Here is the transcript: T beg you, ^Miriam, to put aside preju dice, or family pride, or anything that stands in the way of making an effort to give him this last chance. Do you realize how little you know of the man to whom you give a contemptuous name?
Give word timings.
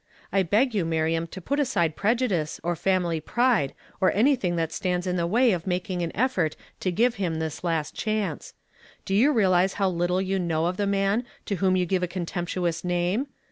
T 0.33 0.41
beg 0.41 0.73
you, 0.73 0.83
^Miriam, 0.83 1.29
to 1.29 1.39
put 1.39 1.59
aside 1.59 1.95
preju 1.95 2.29
dice, 2.29 2.59
or 2.63 2.75
family 2.75 3.19
pride, 3.21 3.75
or 3.99 4.11
anything 4.13 4.55
that 4.55 4.71
stands 4.71 5.05
in 5.05 5.15
the 5.15 5.27
way 5.27 5.51
of 5.51 5.67
making 5.67 6.01
an 6.01 6.11
effort 6.15 6.55
to 6.79 6.91
give 6.91 7.17
him 7.21 7.35
this 7.37 7.63
last 7.63 7.93
chance. 7.93 8.55
Do 9.05 9.13
you 9.13 9.31
realize 9.31 9.73
how 9.73 9.89
little 9.89 10.19
you 10.19 10.39
know 10.39 10.65
of 10.65 10.77
the 10.77 10.87
man 10.87 11.23
to 11.45 11.57
whom 11.57 11.75
you 11.75 11.85
give 11.85 12.01
a 12.01 12.07
contemptuous 12.07 12.83
name? 12.83 13.27